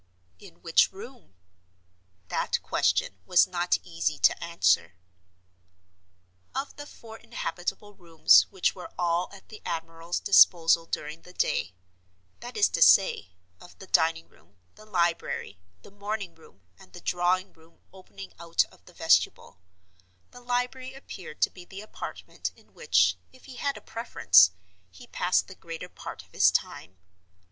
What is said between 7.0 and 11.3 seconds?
inhabitable rooms which were all at the admiral's disposal during